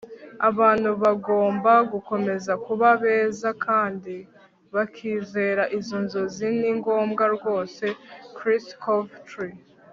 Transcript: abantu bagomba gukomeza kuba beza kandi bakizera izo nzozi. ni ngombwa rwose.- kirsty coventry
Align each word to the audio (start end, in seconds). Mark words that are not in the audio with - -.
abantu 0.49 0.89
bagomba 1.03 1.73
gukomeza 1.91 2.51
kuba 2.65 2.87
beza 3.03 3.49
kandi 3.65 4.15
bakizera 4.73 5.63
izo 5.77 5.97
nzozi. 6.05 6.47
ni 6.59 6.69
ngombwa 6.77 7.23
rwose.- 7.35 7.85
kirsty 8.37 8.73
coventry 8.83 9.51